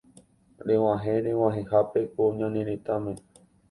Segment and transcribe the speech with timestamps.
[0.67, 3.11] reg̃uahẽ reg̃uahẽhápe ko ñane retãme